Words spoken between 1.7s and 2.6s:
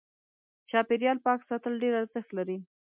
ډېر ارزښت لري.